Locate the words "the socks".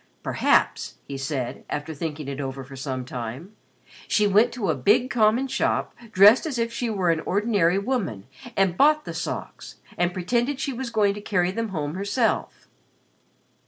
9.05-9.75